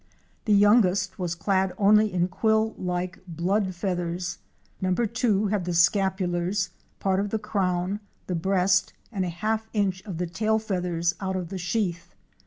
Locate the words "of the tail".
10.03-10.57